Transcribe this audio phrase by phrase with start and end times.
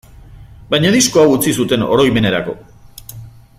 [0.71, 2.59] Baina disko hau utzi zuten oroimenerako.